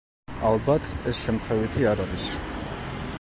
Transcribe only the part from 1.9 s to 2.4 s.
არ არის.